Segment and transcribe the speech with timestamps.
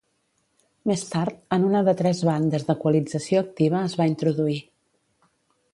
[0.91, 4.59] Més tard, en una de tres bandes d'equalització activa es va introduir.